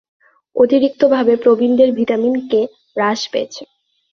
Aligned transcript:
অতিরিক্তভাবে, 0.55 1.33
প্রবীণদের 1.35 1.89
vitamin 1.91 2.35
K 2.49 2.61
হ্রাস 2.93 3.21
পেয়েছে। 3.31 3.63